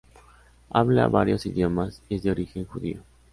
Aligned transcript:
Habla 0.71 1.07
varios 1.09 1.45
idiomas 1.45 2.01
y 2.09 2.15
es 2.15 2.23
de 2.23 2.31
origen 2.31 2.65
judío. 2.65 3.03